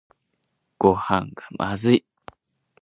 [0.79, 2.05] ごはんがまずい